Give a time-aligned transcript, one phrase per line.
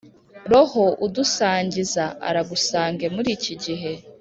[0.51, 3.91] roho udusangiza aragusange muri ikigihe